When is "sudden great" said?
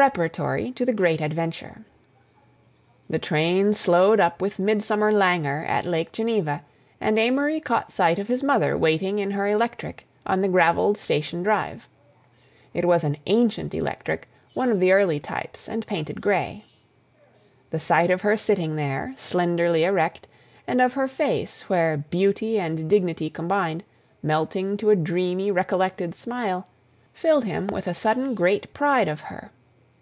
27.94-28.72